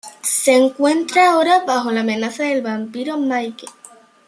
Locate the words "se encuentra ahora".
0.23-1.63